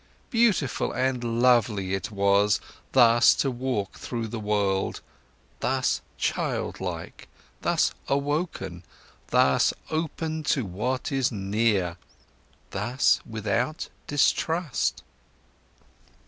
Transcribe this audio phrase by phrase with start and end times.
[0.31, 2.59] Beautiful and lovely it was,
[2.93, 4.99] thus to walk through the world,
[5.59, 7.27] thus childlike,
[7.61, 8.81] thus awoken,
[9.27, 11.97] thus open to what is near,
[12.71, 15.03] thus without distrust.